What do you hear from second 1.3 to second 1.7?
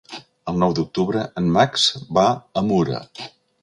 en